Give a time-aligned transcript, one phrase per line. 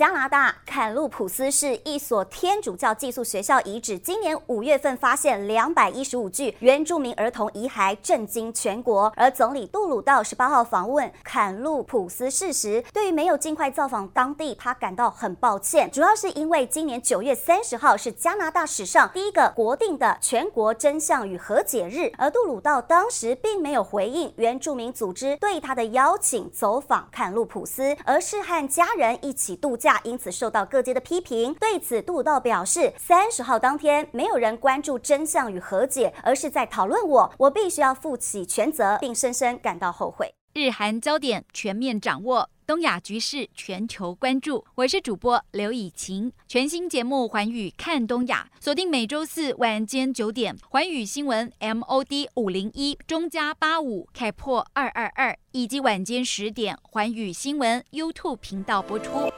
[0.00, 9.12] 加拿大坎路普斯市一所天主教寄宿学校遗址，今年五月份发现两百一十五具原住民儿童遗骸，震惊全国。
[9.14, 29.76] 而总理杜鲁道十八号访问坎路普斯市时，对于没有尽快造访当地，他感到很抱歉，主要是因为今年九月三十号是加拿大史上第一个国定的全国真相与和解日，而杜鲁道当时并没有回应原住民组织对他的邀请走访坎路普斯，而是和家人一起度。
[29.89, 31.54] 假因此受到各界的批评。
[31.54, 40.34] 对此，杜道表示，三十号当天没有人关注真相与和解，而是在讨论我，我必须要负起全责，并深深感到后悔。
[40.52, 44.64] 日韩焦点全面掌握，东亚局势全球关注。
[44.74, 59.30] 我是主播刘以晴，全新节目《环宇看东亚》，锁定每周四晚间九点，环宇新闻 MOD 五零一中加八五开破二二二，以及晚间十点，环宇新闻 YouTube 频道播出。